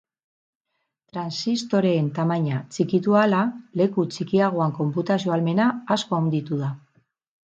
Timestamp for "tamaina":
2.19-2.61